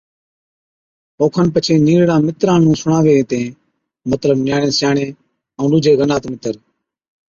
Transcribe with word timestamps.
اوکن 1.21 1.47
پڇي 1.53 1.75
نِيرڙان 1.85 2.21
مِتران 2.27 2.59
نُون 2.65 2.75
سُڻاوَي 2.81 3.13
ھِتين، 3.19 3.47
مطلب 4.11 4.35
نِياڻي 4.45 4.69
سِياڻي 4.79 5.05
ائُون 5.59 5.67
ڏُوجي 5.71 5.91
گنات 5.99 6.23
مِتر 6.31 6.53